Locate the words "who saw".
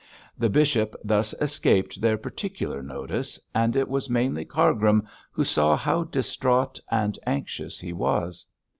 5.31-5.77